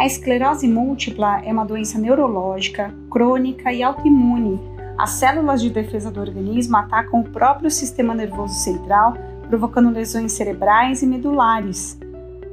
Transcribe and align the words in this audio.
A 0.00 0.06
esclerose 0.06 0.66
múltipla 0.66 1.42
é 1.44 1.52
uma 1.52 1.62
doença 1.62 1.98
neurológica, 1.98 2.90
crônica 3.10 3.70
e 3.70 3.82
autoimune. 3.82 4.58
As 4.96 5.10
células 5.10 5.60
de 5.60 5.68
defesa 5.68 6.10
do 6.10 6.18
organismo 6.18 6.78
atacam 6.78 7.20
o 7.20 7.28
próprio 7.28 7.70
sistema 7.70 8.14
nervoso 8.14 8.54
central, 8.54 9.12
provocando 9.46 9.90
lesões 9.90 10.32
cerebrais 10.32 11.02
e 11.02 11.06
medulares. 11.06 12.00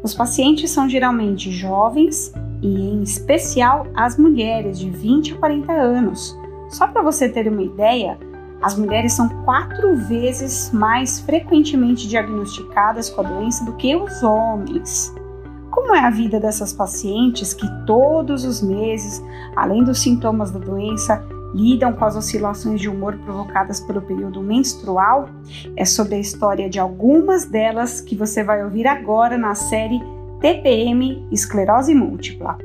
Os 0.03 0.13
pacientes 0.13 0.71
são 0.71 0.89
geralmente 0.89 1.49
jovens 1.49 2.33
e, 2.61 2.67
em 2.67 3.01
especial, 3.01 3.87
as 3.95 4.17
mulheres 4.17 4.77
de 4.77 4.89
20 4.89 5.35
a 5.35 5.37
40 5.37 5.71
anos. 5.71 6.37
Só 6.67 6.85
para 6.85 7.01
você 7.01 7.29
ter 7.29 7.47
uma 7.47 7.63
ideia, 7.63 8.19
as 8.61 8.77
mulheres 8.77 9.13
são 9.13 9.29
quatro 9.45 9.95
vezes 9.95 10.69
mais 10.73 11.21
frequentemente 11.21 12.09
diagnosticadas 12.09 13.09
com 13.09 13.21
a 13.21 13.23
doença 13.23 13.63
do 13.63 13.71
que 13.77 13.95
os 13.95 14.21
homens. 14.21 15.15
Como 15.77 15.93
é 15.93 15.99
a 15.99 16.09
vida 16.09 16.39
dessas 16.39 16.73
pacientes 16.73 17.53
que 17.53 17.67
todos 17.85 18.43
os 18.43 18.63
meses, 18.63 19.23
além 19.55 19.83
dos 19.83 19.99
sintomas 19.99 20.49
da 20.49 20.57
doença, 20.57 21.23
lidam 21.53 21.93
com 21.93 22.03
as 22.03 22.15
oscilações 22.15 22.81
de 22.81 22.89
humor 22.89 23.15
provocadas 23.19 23.79
pelo 23.79 24.01
período 24.01 24.41
menstrual? 24.41 25.29
É 25.75 25.85
sobre 25.85 26.15
a 26.15 26.19
história 26.19 26.67
de 26.67 26.79
algumas 26.79 27.45
delas 27.45 28.01
que 28.01 28.15
você 28.15 28.43
vai 28.43 28.63
ouvir 28.63 28.87
agora 28.87 29.37
na 29.37 29.53
série 29.53 30.01
TPM 30.41 31.23
Esclerose 31.31 31.93
Múltipla. 31.93 32.57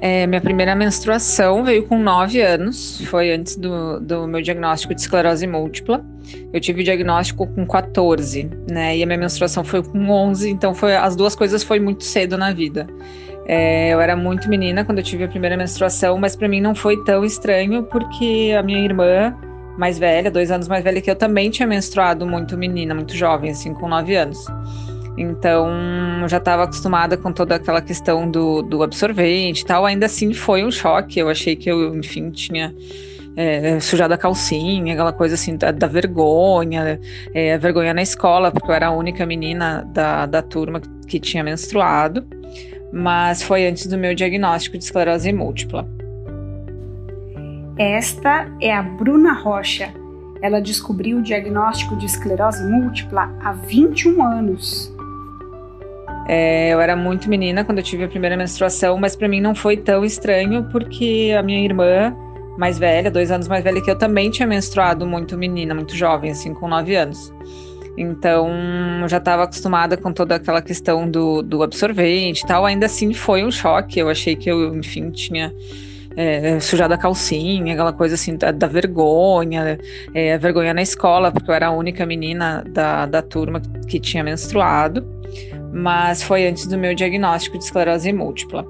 É, 0.00 0.26
minha 0.26 0.40
primeira 0.40 0.74
menstruação 0.74 1.64
veio 1.64 1.84
com 1.86 1.98
9 1.98 2.40
anos, 2.40 3.00
foi 3.06 3.32
antes 3.32 3.56
do, 3.56 3.98
do 4.00 4.28
meu 4.28 4.40
diagnóstico 4.40 4.94
de 4.94 5.00
esclerose 5.00 5.46
múltipla. 5.46 6.04
Eu 6.52 6.60
tive 6.60 6.82
o 6.82 6.84
diagnóstico 6.84 7.46
com 7.46 7.66
14, 7.66 8.48
né? 8.70 8.96
E 8.96 9.02
a 9.02 9.06
minha 9.06 9.18
menstruação 9.18 9.64
foi 9.64 9.82
com 9.82 10.10
11, 10.10 10.50
então 10.50 10.74
foi, 10.74 10.94
as 10.94 11.16
duas 11.16 11.34
coisas 11.34 11.62
foi 11.62 11.80
muito 11.80 12.04
cedo 12.04 12.36
na 12.36 12.52
vida. 12.52 12.86
É, 13.46 13.88
eu 13.88 14.00
era 14.00 14.14
muito 14.14 14.48
menina 14.48 14.84
quando 14.84 14.98
eu 14.98 15.04
tive 15.04 15.24
a 15.24 15.28
primeira 15.28 15.56
menstruação, 15.56 16.18
mas 16.18 16.36
para 16.36 16.46
mim 16.48 16.60
não 16.60 16.74
foi 16.74 17.02
tão 17.04 17.24
estranho 17.24 17.82
porque 17.84 18.54
a 18.56 18.62
minha 18.62 18.84
irmã 18.84 19.34
mais 19.78 19.98
velha, 19.98 20.30
dois 20.30 20.50
anos 20.50 20.68
mais 20.68 20.84
velha 20.84 21.00
que 21.00 21.10
eu, 21.10 21.16
também 21.16 21.50
tinha 21.50 21.66
menstruado 21.66 22.26
muito 22.26 22.58
menina, 22.58 22.94
muito 22.94 23.16
jovem, 23.16 23.52
assim, 23.52 23.72
com 23.72 23.88
9 23.88 24.16
anos. 24.16 24.44
Então, 25.18 25.68
já 26.28 26.36
estava 26.36 26.62
acostumada 26.62 27.16
com 27.16 27.32
toda 27.32 27.56
aquela 27.56 27.82
questão 27.82 28.30
do, 28.30 28.62
do 28.62 28.84
absorvente 28.84 29.62
e 29.62 29.66
tal. 29.66 29.84
Ainda 29.84 30.06
assim, 30.06 30.32
foi 30.32 30.64
um 30.64 30.70
choque. 30.70 31.18
Eu 31.18 31.28
achei 31.28 31.56
que 31.56 31.68
eu, 31.68 31.96
enfim, 31.96 32.30
tinha 32.30 32.72
é, 33.36 33.80
sujado 33.80 34.14
a 34.14 34.18
calcinha, 34.18 34.94
aquela 34.94 35.12
coisa 35.12 35.34
assim 35.34 35.56
da, 35.56 35.72
da 35.72 35.88
vergonha, 35.88 37.00
é, 37.34 37.58
vergonha 37.58 37.92
na 37.92 38.02
escola, 38.02 38.52
porque 38.52 38.70
eu 38.70 38.74
era 38.74 38.86
a 38.86 38.90
única 38.92 39.26
menina 39.26 39.84
da, 39.92 40.24
da 40.26 40.40
turma 40.40 40.80
que 41.08 41.18
tinha 41.18 41.42
menstruado. 41.42 42.24
Mas 42.92 43.42
foi 43.42 43.66
antes 43.66 43.86
do 43.86 43.98
meu 43.98 44.14
diagnóstico 44.14 44.78
de 44.78 44.84
esclerose 44.84 45.32
múltipla. 45.32 45.88
Esta 47.76 48.48
é 48.60 48.72
a 48.72 48.82
Bruna 48.82 49.32
Rocha. 49.32 49.92
Ela 50.40 50.60
descobriu 50.60 51.18
o 51.18 51.22
diagnóstico 51.22 51.96
de 51.96 52.06
esclerose 52.06 52.64
múltipla 52.64 53.34
há 53.40 53.52
21 53.52 54.22
anos. 54.22 54.97
É, 56.28 56.68
eu 56.68 56.80
era 56.80 56.94
muito 56.94 57.28
menina 57.28 57.64
quando 57.64 57.78
eu 57.78 57.84
tive 57.84 58.04
a 58.04 58.08
primeira 58.08 58.36
menstruação, 58.36 58.98
mas 58.98 59.16
para 59.16 59.26
mim 59.26 59.40
não 59.40 59.54
foi 59.54 59.78
tão 59.78 60.04
estranho 60.04 60.68
porque 60.70 61.34
a 61.36 61.42
minha 61.42 61.64
irmã 61.64 62.14
mais 62.58 62.78
velha, 62.78 63.10
dois 63.10 63.30
anos 63.30 63.48
mais 63.48 63.64
velha 63.64 63.80
que 63.80 63.90
eu, 63.90 63.96
também 63.96 64.30
tinha 64.30 64.46
menstruado 64.46 65.06
muito 65.06 65.38
menina, 65.38 65.74
muito 65.74 65.96
jovem, 65.96 66.30
assim, 66.32 66.52
com 66.52 66.68
nove 66.68 66.96
anos. 66.96 67.32
Então, 67.96 68.48
já 69.08 69.16
estava 69.16 69.44
acostumada 69.44 69.96
com 69.96 70.12
toda 70.12 70.34
aquela 70.34 70.60
questão 70.60 71.10
do, 71.10 71.42
do 71.42 71.62
absorvente 71.62 72.44
e 72.44 72.46
tal. 72.46 72.64
Ainda 72.64 72.86
assim, 72.86 73.12
foi 73.12 73.42
um 73.42 73.50
choque. 73.50 73.98
Eu 73.98 74.08
achei 74.08 74.36
que 74.36 74.48
eu, 74.48 74.76
enfim, 74.76 75.10
tinha 75.10 75.52
é, 76.16 76.60
sujado 76.60 76.94
a 76.94 76.98
calcinha, 76.98 77.72
aquela 77.72 77.92
coisa 77.92 78.14
assim 78.14 78.36
da, 78.36 78.52
da 78.52 78.66
vergonha, 78.68 79.78
é, 80.14 80.34
a 80.34 80.38
vergonha 80.38 80.72
na 80.74 80.82
escola, 80.82 81.32
porque 81.32 81.50
eu 81.50 81.54
era 81.54 81.68
a 81.68 81.70
única 81.70 82.06
menina 82.06 82.64
da, 82.68 83.06
da 83.06 83.22
turma 83.22 83.60
que 83.88 83.98
tinha 83.98 84.22
menstruado 84.22 85.17
mas 85.72 86.22
foi 86.22 86.46
antes 86.46 86.66
do 86.66 86.78
meu 86.78 86.94
diagnóstico 86.94 87.58
de 87.58 87.64
esclerose 87.64 88.12
múltipla. 88.12 88.66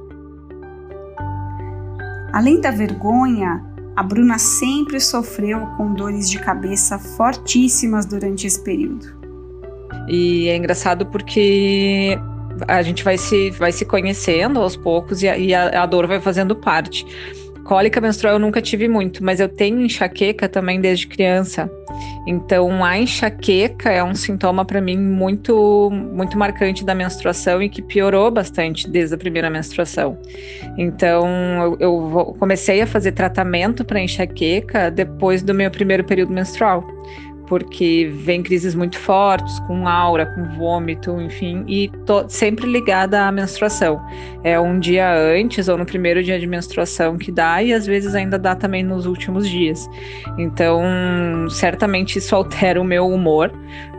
Além 2.32 2.60
da 2.60 2.70
vergonha, 2.70 3.64
a 3.96 4.02
Bruna 4.02 4.38
sempre 4.38 5.00
sofreu 5.00 5.60
com 5.76 5.92
dores 5.94 6.30
de 6.30 6.38
cabeça 6.38 6.98
fortíssimas 6.98 8.06
durante 8.06 8.46
esse 8.46 8.62
período. 8.62 9.18
E 10.08 10.48
é 10.48 10.56
engraçado 10.56 11.06
porque 11.06 12.18
a 12.66 12.82
gente 12.82 13.02
vai 13.04 13.18
se, 13.18 13.50
vai 13.50 13.72
se 13.72 13.84
conhecendo 13.84 14.60
aos 14.60 14.76
poucos 14.76 15.22
e 15.22 15.28
a, 15.28 15.38
e 15.38 15.54
a, 15.54 15.82
a 15.82 15.86
dor 15.86 16.06
vai 16.06 16.20
fazendo 16.20 16.54
parte. 16.54 17.04
Cólica 17.64 18.00
menstrual 18.00 18.34
eu 18.34 18.38
nunca 18.38 18.62
tive 18.62 18.88
muito, 18.88 19.22
mas 19.22 19.40
eu 19.40 19.48
tenho 19.48 19.80
enxaqueca 19.80 20.48
também 20.48 20.80
desde 20.80 21.06
criança. 21.06 21.70
Então, 22.30 22.84
a 22.84 22.98
enxaqueca 22.98 23.90
é 23.90 24.04
um 24.04 24.14
sintoma 24.14 24.62
para 24.62 24.82
mim 24.82 24.98
muito 24.98 25.88
muito 25.90 26.36
marcante 26.36 26.84
da 26.84 26.94
menstruação 26.94 27.62
e 27.62 27.70
que 27.70 27.80
piorou 27.80 28.30
bastante 28.30 28.86
desde 28.86 29.14
a 29.14 29.18
primeira 29.18 29.48
menstruação. 29.48 30.18
Então, 30.76 31.26
eu, 31.62 31.76
eu 31.80 32.36
comecei 32.38 32.82
a 32.82 32.86
fazer 32.86 33.12
tratamento 33.12 33.82
para 33.82 33.98
enxaqueca 33.98 34.90
depois 34.90 35.42
do 35.42 35.54
meu 35.54 35.70
primeiro 35.70 36.04
período 36.04 36.30
menstrual 36.30 36.86
porque 37.48 38.10
vem 38.12 38.42
crises 38.42 38.74
muito 38.74 38.98
fortes, 38.98 39.58
com 39.60 39.88
aura, 39.88 40.26
com 40.26 40.44
vômito, 40.56 41.20
enfim, 41.20 41.64
e 41.66 41.90
sempre 42.28 42.70
ligada 42.70 43.26
à 43.26 43.32
menstruação. 43.32 44.00
É 44.44 44.60
um 44.60 44.78
dia 44.78 45.12
antes 45.16 45.66
ou 45.68 45.78
no 45.78 45.86
primeiro 45.86 46.22
dia 46.22 46.38
de 46.38 46.46
menstruação 46.46 47.16
que 47.16 47.32
dá, 47.32 47.62
e 47.62 47.72
às 47.72 47.86
vezes 47.86 48.14
ainda 48.14 48.38
dá 48.38 48.54
também 48.54 48.82
nos 48.82 49.06
últimos 49.06 49.48
dias. 49.48 49.88
Então, 50.36 50.82
certamente 51.48 52.18
isso 52.18 52.36
altera 52.36 52.80
o 52.80 52.84
meu 52.84 53.08
humor, 53.08 53.50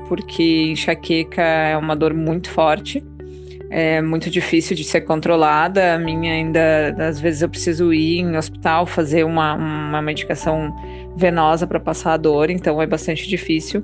porque 0.08 0.72
enxaqueca 0.72 1.42
é 1.42 1.76
uma 1.76 1.96
dor 1.96 2.14
muito 2.14 2.50
forte 2.50 3.04
é 3.70 4.02
muito 4.02 4.30
difícil 4.30 4.76
de 4.76 4.84
ser 4.84 5.02
controlada. 5.02 5.94
A 5.94 6.00
minha 6.00 6.34
ainda, 6.34 6.96
às 6.98 7.20
vezes 7.20 7.42
eu 7.42 7.50
preciso 7.50 7.94
ir 7.94 8.20
em 8.20 8.36
hospital 8.36 8.86
fazer 8.86 9.24
uma, 9.24 9.54
uma 9.54 10.02
medicação 10.02 10.74
venosa 11.16 11.68
para 11.68 11.80
passar 11.80 12.14
a 12.14 12.18
dor, 12.18 12.50
então 12.50 12.82
é 12.82 12.88
bastante 12.88 13.28
difícil. 13.28 13.84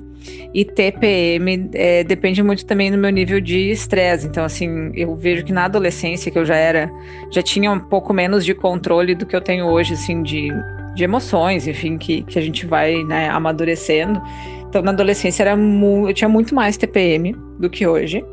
E 0.54 0.64
TPM 0.64 1.70
é, 1.74 2.02
depende 2.02 2.42
muito 2.42 2.64
também 2.64 2.90
do 2.90 2.98
meu 2.98 3.10
nível 3.10 3.40
de 3.40 3.70
estresse. 3.70 4.26
Então, 4.26 4.44
assim, 4.44 4.90
eu 4.94 5.14
vejo 5.14 5.44
que 5.44 5.52
na 5.52 5.64
adolescência, 5.64 6.30
que 6.30 6.38
eu 6.38 6.44
já 6.44 6.56
era, 6.56 6.90
já 7.30 7.42
tinha 7.42 7.70
um 7.70 7.78
pouco 7.78 8.12
menos 8.12 8.44
de 8.44 8.54
controle 8.54 9.14
do 9.14 9.26
que 9.26 9.36
eu 9.36 9.40
tenho 9.40 9.66
hoje, 9.66 9.94
assim, 9.94 10.22
de, 10.22 10.48
de 10.94 11.04
emoções, 11.04 11.66
enfim, 11.66 11.98
que, 11.98 12.22
que 12.22 12.38
a 12.38 12.42
gente 12.42 12.66
vai 12.66 13.04
né, 13.04 13.28
amadurecendo. 13.28 14.20
Então, 14.68 14.82
na 14.82 14.90
adolescência 14.90 15.42
era 15.42 15.56
eu 15.56 16.14
tinha 16.14 16.28
muito 16.28 16.54
mais 16.54 16.76
TPM 16.76 17.34
do 17.58 17.70
que 17.70 17.86
hoje, 17.86 18.24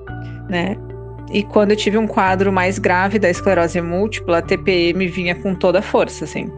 né? 0.50 0.78
E 1.32 1.44
quando 1.44 1.72
eu 1.72 1.78
tive 1.78 1.98
um 1.98 2.06
quadro 2.06 2.52
mais 2.52 2.78
grave 2.78 3.18
da 3.18 3.30
esclerose 3.30 3.80
múltipla, 3.82 4.40
a 4.40 4.42
TPM 4.42 5.08
vinha 5.08 5.34
com 5.34 5.56
toda 5.56 5.80
a 5.80 5.82
força, 5.82 6.26
assim. 6.26 6.52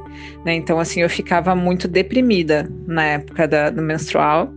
Né? 0.43 0.55
Então, 0.55 0.79
assim, 0.79 1.01
eu 1.01 1.09
ficava 1.09 1.55
muito 1.55 1.87
deprimida 1.87 2.69
na 2.87 3.03
época 3.03 3.47
da, 3.47 3.69
do 3.69 3.81
menstrual. 3.81 4.51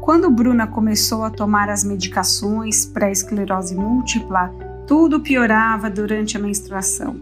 Quando 0.00 0.30
Bruna 0.30 0.66
começou 0.66 1.24
a 1.24 1.30
tomar 1.30 1.68
as 1.68 1.84
medicações 1.84 2.86
para 2.86 3.06
a 3.06 3.10
esclerose 3.10 3.74
múltipla, 3.74 4.52
tudo 4.86 5.20
piorava 5.20 5.88
durante 5.88 6.36
a 6.36 6.40
menstruação. 6.40 7.16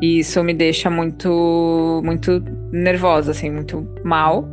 E 0.00 0.18
isso 0.20 0.42
me 0.42 0.54
deixa 0.54 0.88
muito, 0.88 2.00
muito 2.04 2.42
nervosa, 2.70 3.32
assim, 3.32 3.50
muito 3.50 3.86
mal. 4.04 4.48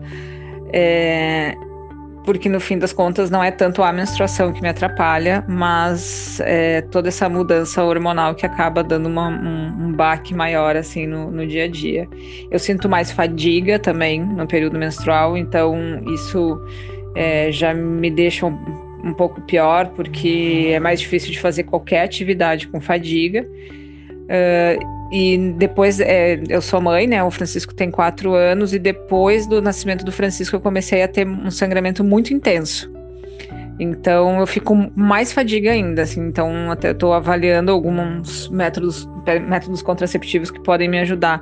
É, 0.74 1.56
porque 2.24 2.50
no 2.50 2.60
fim 2.60 2.78
das 2.78 2.94
contas 2.94 3.30
não 3.30 3.44
é 3.44 3.52
tanto 3.52 3.82
a 3.82 3.92
menstruação 3.92 4.52
que 4.52 4.62
me 4.62 4.70
atrapalha, 4.70 5.44
mas 5.48 6.40
é, 6.42 6.82
toda 6.82 7.08
essa 7.08 7.30
mudança 7.30 7.84
hormonal 7.84 8.36
que 8.36 8.46
acaba 8.46 8.84
dando 8.84 9.08
uma, 9.08 9.30
um, 9.30 9.88
um 9.88 9.94
baque 9.94 10.34
maior 10.34 10.76
assim 10.76 11.08
no, 11.08 11.32
no, 11.32 11.48
dia 11.48 11.66
a 11.66 11.68
dia. 11.68 12.08
Eu 12.52 12.60
sinto 12.60 12.90
mais 12.90 13.12
fadiga 13.12 13.80
também 13.80 14.22
no 14.24 14.48
período 14.48 14.78
menstrual, 14.78 15.38
então 15.38 15.76
isso 16.14 16.60
é, 17.16 17.52
já 17.52 17.74
me 17.74 18.12
deixa 18.12 18.46
um, 18.46 18.58
um 19.04 19.14
pouco 19.14 19.42
pior, 19.42 19.88
porque 19.96 20.72
é 20.74 20.80
mais 20.80 21.00
difícil 21.00 21.32
de 21.32 21.40
fazer 21.40 21.64
qualquer 21.64 22.04
atividade 22.04 22.68
com 22.68 22.82
fadiga. 22.82 23.48
Uh, 24.30 24.99
e 25.12 25.54
depois, 25.58 26.00
é, 26.00 26.40
eu 26.48 26.62
sou 26.62 26.80
mãe, 26.80 27.08
né? 27.08 27.24
O 27.24 27.32
Francisco 27.32 27.74
tem 27.74 27.90
quatro 27.90 28.34
anos, 28.34 28.74
e 28.74 28.80
depois 28.80 29.48
do 29.48 29.62
nascimento 29.62 30.06
do 30.06 30.12
Francisco, 30.12 30.56
eu 30.56 30.60
comecei 30.60 31.02
a 31.02 31.08
ter 31.08 31.28
um 31.28 31.50
sangramento 31.50 32.04
muito 32.04 32.34
intenso. 32.34 32.92
Então, 33.80 34.40
eu 34.40 34.46
fico 34.46 34.76
mais 34.96 35.32
fadiga 35.32 35.72
ainda, 35.72 36.02
assim. 36.02 36.22
Então, 36.28 36.70
até 36.70 36.92
estou 36.92 37.14
avaliando 37.14 37.72
alguns 37.72 38.50
métodos, 38.50 39.08
métodos 39.48 39.82
contraceptivos 39.82 40.52
que 40.52 40.60
podem 40.60 40.90
me 40.90 41.00
ajudar, 41.00 41.42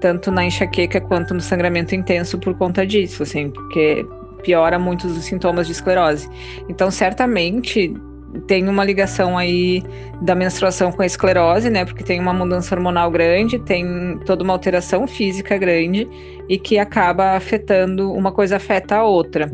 tanto 0.00 0.30
na 0.30 0.44
enxaqueca 0.44 1.00
quanto 1.00 1.32
no 1.32 1.40
sangramento 1.40 1.94
intenso 1.94 2.38
por 2.38 2.54
conta 2.58 2.84
disso, 2.84 3.22
assim, 3.22 3.50
porque 3.50 4.04
piora 4.42 4.78
muito 4.78 5.06
os 5.06 5.24
sintomas 5.24 5.66
de 5.66 5.72
esclerose. 5.72 6.28
Então, 6.68 6.90
certamente, 6.90 7.94
tem 8.46 8.68
uma 8.68 8.84
ligação 8.84 9.36
aí 9.36 9.82
da 10.20 10.34
menstruação 10.34 10.92
com 10.92 11.02
a 11.02 11.06
esclerose, 11.06 11.70
né? 11.70 11.84
Porque 11.84 12.04
tem 12.04 12.20
uma 12.20 12.32
mudança 12.32 12.74
hormonal 12.74 13.10
grande, 13.10 13.58
tem 13.58 14.18
toda 14.24 14.42
uma 14.42 14.52
alteração 14.52 15.06
física 15.06 15.56
grande 15.56 16.08
e 16.48 16.58
que 16.58 16.78
acaba 16.78 17.36
afetando, 17.36 18.12
uma 18.12 18.32
coisa 18.32 18.56
afeta 18.56 18.96
a 18.96 19.04
outra. 19.04 19.50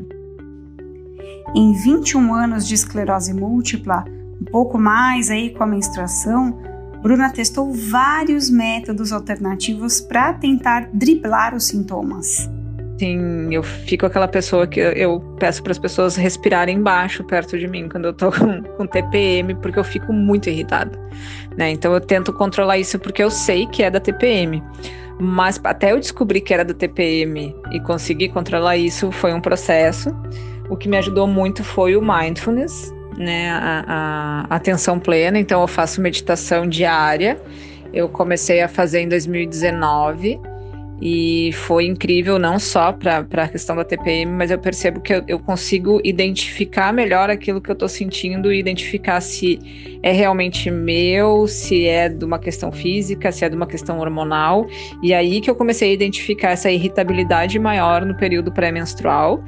Em 1.55 1.73
21 1.85 2.35
anos 2.35 2.67
de 2.67 2.75
esclerose 2.75 3.35
múltipla, 3.35 4.05
um 4.41 4.45
pouco 4.45 4.79
mais 4.79 5.31
aí 5.31 5.51
com 5.51 5.63
a 5.63 5.67
menstruação, 5.67 6.59
Bruna 7.03 7.31
testou 7.31 7.73
vários 7.73 8.49
métodos 8.49 9.13
alternativos 9.13 10.01
para 10.01 10.33
tentar 10.35 10.89
driblar 10.93 11.55
os 11.55 11.65
sintomas 11.65 12.49
assim, 13.03 13.53
eu 13.53 13.63
fico 13.63 14.07
aquela 14.07 14.29
pessoa 14.29 14.67
que 14.67 14.79
eu 14.79 15.21
peço 15.39 15.63
para 15.63 15.73
as 15.73 15.79
pessoas 15.79 16.17
respirarem 16.17 16.81
baixo 16.81 17.25
perto 17.25 17.59
de 17.59 17.67
mim 17.67 17.89
quando 17.89 18.07
eu 18.07 18.13
tô 18.13 18.31
com, 18.33 18.63
com 18.63 18.87
TPM, 18.87 19.55
porque 19.57 19.79
eu 19.79 19.85
fico 19.85 20.13
muito 20.13 20.49
irritada, 20.49 20.99
né? 21.57 21.71
Então 21.71 21.93
eu 21.93 22.01
tento 22.01 22.33
controlar 22.33 22.79
isso 22.79 22.99
porque 22.99 23.23
eu 23.23 23.31
sei 23.31 23.67
que 23.67 23.83
é 23.83 23.91
da 23.91 24.01
TPM. 24.01 24.63
Mas 25.21 25.61
até 25.63 25.93
eu 25.93 26.01
descobrir 26.01 26.41
que 26.41 26.55
era 26.55 26.65
da 26.65 26.75
TPM 26.75 27.55
e 27.71 27.81
conseguir 27.81 28.31
controlar 28.31 28.77
isso 28.77 29.13
foi 29.13 29.33
um 29.33 29.41
processo. 29.41 30.11
O 30.71 30.77
que 30.77 30.89
me 30.89 30.97
ajudou 30.97 31.27
muito 31.27 31.63
foi 31.63 31.97
o 31.97 32.03
mindfulness, 32.03 32.93
né? 33.19 33.51
A, 33.51 34.47
a 34.49 34.57
atenção 34.57 34.99
plena. 34.99 35.39
Então 35.39 35.61
eu 35.61 35.69
faço 35.69 36.01
meditação 36.01 36.67
diária. 36.67 37.39
Eu 37.93 38.09
comecei 38.09 38.63
a 38.63 38.69
fazer 38.69 39.01
em 39.01 39.09
2019 39.09 40.41
e 41.05 41.51
foi 41.53 41.87
incrível, 41.87 42.39
não 42.39 42.61
só 42.61 42.93
para 42.93 43.27
a 43.33 43.49
questão 43.49 43.75
da 43.75 43.85
TPM, 43.85 44.31
mas 44.31 44.53
eu 44.53 44.59
percebo 44.59 45.01
que 45.01 45.13
eu, 45.13 45.25
eu 45.27 45.37
consigo 45.41 46.01
identificar 46.05 46.93
melhor 46.93 47.29
aquilo 47.29 47.61
que 47.61 47.69
eu 47.69 47.73
estou 47.73 47.89
sentindo 47.89 48.53
e 48.53 48.61
identificar 48.61 49.21
se 49.21 49.59
é 50.01 50.13
realmente 50.13 50.71
meu, 50.71 51.49
se 51.49 51.89
é 51.89 52.09
de 52.09 52.25
uma 52.25 52.39
questão 52.39 52.71
física, 52.71 53.33
se 53.33 53.45
é 53.45 53.49
de 53.49 53.57
uma 53.57 53.67
questão 53.67 53.99
hormonal. 53.99 54.65
E 55.03 55.13
aí 55.13 55.41
que 55.41 55.51
eu 55.51 55.57
comecei 55.57 55.91
a 55.91 55.93
identificar 55.93 56.51
essa 56.51 56.71
irritabilidade 56.71 57.59
maior 57.59 58.07
no 58.07 58.17
período 58.17 58.53
pré-menstrual. 58.53 59.43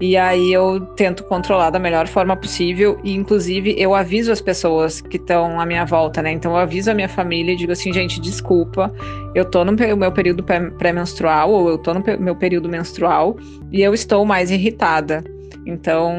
E 0.00 0.16
aí 0.16 0.52
eu 0.52 0.80
tento 0.96 1.22
controlar 1.24 1.70
da 1.70 1.78
melhor 1.78 2.08
forma 2.08 2.36
possível 2.36 2.98
e 3.04 3.14
inclusive 3.14 3.74
eu 3.78 3.94
aviso 3.94 4.32
as 4.32 4.40
pessoas 4.40 5.00
que 5.00 5.16
estão 5.16 5.60
à 5.60 5.64
minha 5.64 5.84
volta, 5.84 6.20
né? 6.20 6.32
Então 6.32 6.52
eu 6.52 6.58
aviso 6.58 6.90
a 6.90 6.94
minha 6.94 7.08
família 7.08 7.52
e 7.52 7.56
digo 7.56 7.72
assim, 7.72 7.92
gente, 7.92 8.20
desculpa, 8.20 8.92
eu 9.34 9.44
tô 9.44 9.64
no 9.64 9.72
meu 9.72 10.12
período 10.12 10.42
pré-menstrual 10.42 11.50
ou 11.50 11.68
eu 11.68 11.78
tô 11.78 11.94
no 11.94 12.02
meu 12.18 12.34
período 12.34 12.68
menstrual 12.68 13.36
e 13.70 13.82
eu 13.82 13.94
estou 13.94 14.24
mais 14.24 14.50
irritada. 14.50 15.22
Então, 15.66 16.14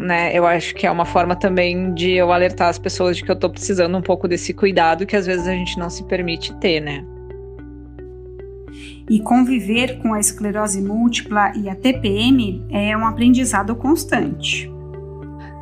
né, 0.00 0.30
eu 0.32 0.46
acho 0.46 0.74
que 0.74 0.86
é 0.86 0.90
uma 0.90 1.04
forma 1.04 1.36
também 1.36 1.92
de 1.92 2.12
eu 2.12 2.32
alertar 2.32 2.68
as 2.68 2.78
pessoas 2.78 3.16
de 3.16 3.24
que 3.24 3.30
eu 3.30 3.36
tô 3.36 3.50
precisando 3.50 3.98
um 3.98 4.02
pouco 4.02 4.26
desse 4.26 4.54
cuidado 4.54 5.04
que 5.04 5.16
às 5.16 5.26
vezes 5.26 5.46
a 5.46 5.52
gente 5.52 5.78
não 5.78 5.90
se 5.90 6.02
permite 6.04 6.54
ter, 6.60 6.80
né? 6.80 7.04
E 9.08 9.20
conviver 9.20 9.98
com 9.98 10.14
a 10.14 10.20
esclerose 10.20 10.82
múltipla 10.82 11.52
e 11.56 11.68
a 11.68 11.74
TPM 11.74 12.64
é 12.70 12.96
um 12.96 13.06
aprendizado 13.06 13.74
constante. 13.76 14.70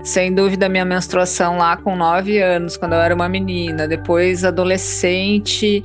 Sem 0.02 0.34
dúvida, 0.34 0.68
minha 0.68 0.84
menstruação 0.84 1.56
lá 1.56 1.76
com 1.76 1.96
9 1.96 2.38
anos, 2.38 2.76
quando 2.76 2.92
eu 2.92 3.00
era 3.00 3.14
uma 3.14 3.28
menina, 3.28 3.88
depois 3.88 4.44
adolescente, 4.44 5.82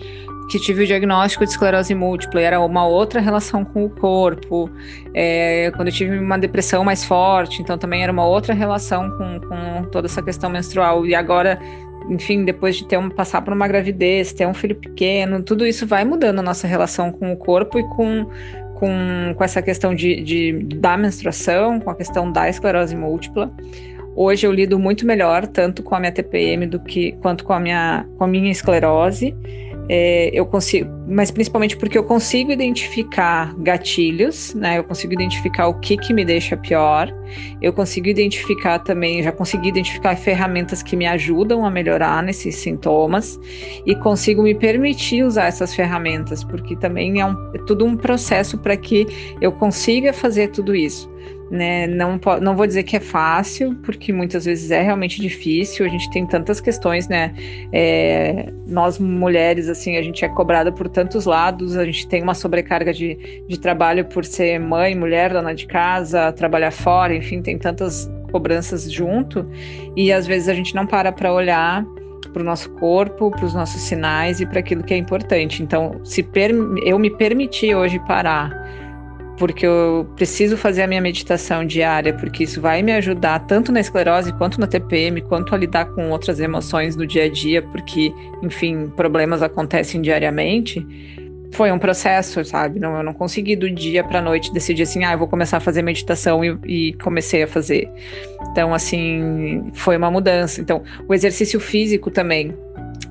que 0.49 0.59
tive 0.59 0.83
o 0.83 0.87
diagnóstico 0.87 1.45
de 1.45 1.51
esclerose 1.51 1.93
múltipla, 1.93 2.41
era 2.41 2.59
uma 2.59 2.85
outra 2.85 3.21
relação 3.21 3.63
com 3.63 3.85
o 3.85 3.89
corpo. 3.89 4.69
É, 5.13 5.71
quando 5.75 5.89
eu 5.89 5.93
tive 5.93 6.17
uma 6.17 6.37
depressão 6.37 6.83
mais 6.83 7.05
forte, 7.05 7.61
então 7.61 7.77
também 7.77 8.03
era 8.03 8.11
uma 8.11 8.25
outra 8.25 8.53
relação 8.53 9.09
com, 9.11 9.39
com 9.39 9.83
toda 9.91 10.07
essa 10.07 10.21
questão 10.21 10.49
menstrual. 10.49 11.05
E 11.05 11.13
agora 11.13 11.59
enfim, 12.09 12.43
depois 12.43 12.75
de 12.75 12.85
ter 12.85 12.97
um, 12.97 13.09
passar 13.09 13.41
por 13.41 13.53
uma 13.53 13.67
gravidez, 13.67 14.33
ter 14.33 14.47
um 14.47 14.53
filho 14.53 14.75
pequeno, 14.75 15.41
tudo 15.43 15.65
isso 15.65 15.85
vai 15.85 16.03
mudando 16.03 16.39
a 16.39 16.43
nossa 16.43 16.67
relação 16.67 17.11
com 17.11 17.31
o 17.31 17.37
corpo 17.37 17.79
e 17.79 17.83
com, 17.89 18.25
com, 18.75 19.33
com 19.35 19.43
essa 19.43 19.61
questão 19.61 19.93
de, 19.93 20.21
de, 20.21 20.53
da 20.75 20.97
menstruação, 20.97 21.79
com 21.79 21.89
a 21.89 21.95
questão 21.95 22.31
da 22.31 22.49
esclerose 22.49 22.95
múltipla. 22.95 23.51
Hoje 24.15 24.45
eu 24.45 24.51
lido 24.51 24.77
muito 24.79 25.05
melhor, 25.05 25.47
tanto 25.47 25.83
com 25.83 25.95
a 25.95 25.99
minha 25.99 26.11
TPM 26.11 26.65
do 26.65 26.79
que 26.79 27.13
quanto 27.21 27.43
com 27.43 27.53
a 27.53 27.59
minha, 27.59 28.05
com 28.17 28.23
a 28.23 28.27
minha 28.27 28.51
esclerose 28.51 29.35
é, 29.91 30.29
eu 30.31 30.45
consigo, 30.45 30.87
mas 31.07 31.31
principalmente 31.31 31.75
porque 31.75 31.97
eu 31.97 32.03
consigo 32.03 32.51
identificar 32.51 33.55
gatilhos, 33.57 34.53
né? 34.53 34.77
Eu 34.77 34.83
consigo 34.83 35.13
identificar 35.13 35.67
o 35.67 35.73
que 35.79 35.97
que 35.97 36.13
me 36.13 36.23
deixa 36.23 36.55
pior. 36.55 37.11
Eu 37.59 37.73
consigo 37.73 38.07
identificar 38.07 38.77
também, 38.79 39.23
já 39.23 39.31
consegui 39.31 39.69
identificar 39.69 40.15
ferramentas 40.15 40.83
que 40.83 40.95
me 40.95 41.07
ajudam 41.07 41.65
a 41.65 41.71
melhorar 41.71 42.21
nesses 42.21 42.55
sintomas 42.57 43.39
e 43.83 43.95
consigo 43.95 44.43
me 44.43 44.53
permitir 44.53 45.23
usar 45.23 45.47
essas 45.47 45.73
ferramentas, 45.73 46.43
porque 46.43 46.75
também 46.75 47.19
é, 47.19 47.25
um, 47.25 47.51
é 47.55 47.57
tudo 47.65 47.83
um 47.83 47.97
processo 47.97 48.59
para 48.59 48.77
que 48.77 49.07
eu 49.41 49.51
consiga 49.51 50.13
fazer 50.13 50.49
tudo 50.49 50.75
isso 50.75 51.09
né? 51.51 51.87
Não, 51.87 52.19
não 52.41 52.55
vou 52.55 52.67
dizer 52.67 52.83
que 52.83 52.95
é 52.95 52.99
fácil, 52.99 53.75
porque 53.83 54.13
muitas 54.13 54.45
vezes 54.45 54.71
é 54.71 54.81
realmente 54.81 55.21
difícil. 55.21 55.85
A 55.85 55.89
gente 55.89 56.09
tem 56.11 56.25
tantas 56.25 56.61
questões, 56.61 57.07
né? 57.07 57.33
É, 57.71 58.51
nós 58.67 58.99
mulheres, 58.99 59.67
assim, 59.67 59.97
a 59.97 60.01
gente 60.01 60.23
é 60.23 60.29
cobrada 60.29 60.71
por 60.71 60.87
tantos 60.87 61.25
lados. 61.25 61.77
A 61.77 61.85
gente 61.85 62.07
tem 62.07 62.21
uma 62.21 62.33
sobrecarga 62.33 62.93
de, 62.93 63.43
de 63.47 63.59
trabalho 63.59 64.05
por 64.05 64.23
ser 64.25 64.59
mãe, 64.59 64.95
mulher, 64.95 65.31
dona 65.31 65.53
de 65.53 65.65
casa, 65.65 66.31
trabalhar 66.31 66.71
fora, 66.71 67.15
enfim, 67.15 67.41
tem 67.41 67.57
tantas 67.57 68.09
cobranças 68.31 68.91
junto. 68.91 69.45
E 69.95 70.11
às 70.11 70.27
vezes 70.27 70.49
a 70.49 70.53
gente 70.53 70.75
não 70.75 70.85
para 70.85 71.11
para 71.11 71.33
olhar 71.33 71.85
para 72.33 72.41
o 72.41 72.45
nosso 72.45 72.69
corpo, 72.71 73.31
para 73.31 73.45
os 73.45 73.53
nossos 73.53 73.81
sinais 73.81 74.39
e 74.39 74.45
para 74.45 74.59
aquilo 74.59 74.83
que 74.83 74.93
é 74.93 74.97
importante. 74.97 75.63
Então, 75.63 75.99
se 76.03 76.27
eu 76.85 76.99
me 76.99 77.09
permitir 77.09 77.75
hoje 77.75 77.99
parar 78.07 78.51
porque 79.39 79.65
eu 79.65 80.07
preciso 80.17 80.57
fazer 80.57 80.83
a 80.83 80.87
minha 80.87 81.01
meditação 81.01 81.65
diária, 81.65 82.13
porque 82.13 82.43
isso 82.43 82.59
vai 82.59 82.83
me 82.83 82.91
ajudar 82.91 83.39
tanto 83.47 83.71
na 83.71 83.79
esclerose 83.79 84.33
quanto 84.33 84.59
na 84.59 84.67
TPM, 84.67 85.21
quanto 85.21 85.55
a 85.55 85.57
lidar 85.57 85.85
com 85.85 86.09
outras 86.11 86.41
emoções 86.41 86.95
no 86.97 87.07
dia 87.07 87.23
a 87.23 87.29
dia, 87.29 87.61
porque, 87.61 88.13
enfim, 88.43 88.91
problemas 88.95 89.41
acontecem 89.41 90.01
diariamente. 90.01 90.85
Foi 91.53 91.71
um 91.71 91.79
processo, 91.79 92.43
sabe? 92.43 92.79
Não, 92.79 92.97
eu 92.97 93.01
não 93.01 93.13
consegui 93.13 93.55
do 93.55 93.71
dia 93.71 94.03
para 94.03 94.21
noite 94.21 94.53
decidir 94.53 94.83
assim, 94.83 95.03
ah, 95.03 95.13
eu 95.13 95.17
vou 95.17 95.27
começar 95.27 95.57
a 95.57 95.59
fazer 95.61 95.81
meditação 95.81 96.43
e, 96.43 96.59
e 96.65 96.93
comecei 96.93 97.41
a 97.41 97.47
fazer. 97.47 97.89
Então, 98.51 98.73
assim, 98.73 99.71
foi 99.73 99.95
uma 99.97 100.11
mudança. 100.11 100.61
Então, 100.61 100.83
o 101.07 101.13
exercício 101.13 101.59
físico 101.59 102.11
também 102.11 102.53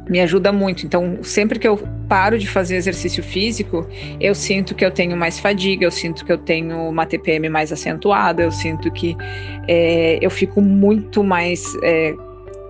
me 0.08 0.20
ajuda 0.20 0.50
muito. 0.50 0.86
Então, 0.86 1.18
sempre 1.22 1.58
que 1.58 1.68
eu 1.68 1.78
paro 2.08 2.38
de 2.38 2.48
fazer 2.48 2.76
exercício 2.76 3.22
físico, 3.22 3.86
eu 4.20 4.34
sinto 4.34 4.74
que 4.74 4.84
eu 4.84 4.90
tenho 4.90 5.16
mais 5.16 5.38
fadiga, 5.38 5.84
eu 5.84 5.90
sinto 5.90 6.24
que 6.24 6.32
eu 6.32 6.38
tenho 6.38 6.88
uma 6.88 7.04
TPM 7.04 7.48
mais 7.48 7.72
acentuada, 7.72 8.42
eu 8.42 8.50
sinto 8.50 8.90
que 8.90 9.16
é, 9.68 10.18
eu 10.22 10.30
fico 10.30 10.60
muito 10.62 11.22
mais 11.22 11.62
é, 11.82 12.14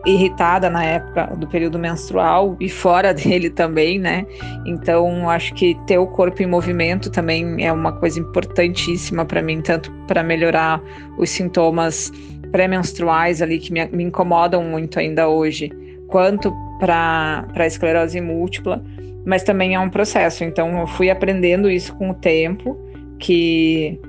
irritada 0.05 0.69
na 0.69 0.85
época 0.85 1.27
do 1.37 1.47
período 1.47 1.79
menstrual 1.79 2.57
e 2.59 2.69
fora 2.69 3.13
dele 3.15 3.51
também, 3.51 3.99
né? 3.99 4.27
Então, 4.67 5.31
acho 5.31 5.55
que 5.55 5.77
ter 5.87 5.99
o 5.99 6.07
corpo 6.07 6.43
em 6.43 6.47
movimento 6.47 7.11
também 7.11 7.65
é 7.65 7.73
uma 7.73 7.93
coisa 7.93 8.19
importantíssima 8.19 9.25
para 9.25 9.43
mim, 9.43 9.61
tanto 9.61 9.93
para 10.07 10.23
melhorar 10.23 10.83
os 11.17 11.31
sintomas 11.31 12.13
pré-menstruais 12.51 13.43
ali 13.43 13.59
que 13.59 13.73
me, 13.73 13.87
me 13.87 14.05
incomodam 14.05 14.65
muito 14.65 14.99
ainda 14.99 15.29
hoje, 15.29 15.71
quanto 16.09 16.53
para 16.81 17.47
a 17.55 17.67
esclerose 17.67 18.21
múltipla, 18.21 18.83
mas 19.25 19.43
também 19.43 19.75
é 19.75 19.81
um 19.81 19.91
processo. 19.91 20.43
Então, 20.43 20.81
eu 20.81 20.87
fui 20.87 21.11
aprendendo 21.11 21.71
isso 21.71 21.95
com 21.95 22.11
o 22.11 22.15
tempo, 22.15 22.77
que 23.19 24.01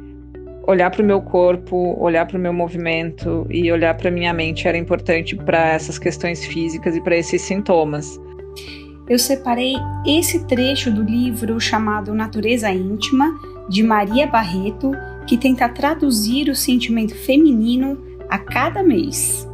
olhar 0.65 0.91
para 0.91 1.01
o 1.01 1.05
meu 1.05 1.21
corpo, 1.21 1.95
olhar 1.99 2.27
para 2.27 2.37
o 2.37 2.39
meu 2.39 2.53
movimento 2.53 3.45
e 3.49 3.71
olhar 3.71 3.95
para 3.95 4.11
minha 4.11 4.31
mente 4.31 4.67
era 4.67 4.77
importante 4.77 5.35
para 5.35 5.69
essas 5.69 5.97
questões 5.97 6.45
físicas 6.45 6.95
e 6.95 7.01
para 7.01 7.17
esses 7.17 7.41
sintomas. 7.41 8.19
Eu 9.09 9.17
separei 9.17 9.73
esse 10.05 10.45
trecho 10.45 10.91
do 10.91 11.01
livro 11.01 11.59
chamado 11.59 12.13
Natureza 12.13 12.69
Íntima, 12.69 13.33
de 13.67 13.81
Maria 13.81 14.27
Barreto, 14.27 14.91
que 15.25 15.35
tenta 15.35 15.67
traduzir 15.67 16.47
o 16.49 16.55
sentimento 16.55 17.15
feminino 17.15 17.97
a 18.29 18.37
cada 18.37 18.83
mês. 18.83 19.49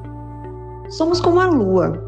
Somos 0.90 1.22
como 1.22 1.40
a 1.40 1.48
lua, 1.48 2.05